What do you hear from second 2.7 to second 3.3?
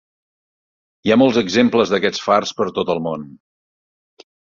tot el món.